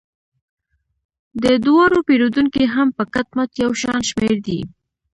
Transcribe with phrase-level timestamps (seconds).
[1.43, 4.59] د دواړو پیرودونکي هم په کټ مټ یو شان شمیر دي.